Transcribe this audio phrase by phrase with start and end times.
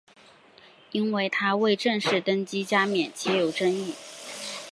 [0.93, 3.93] 因为他未正式登基加冕且有争议。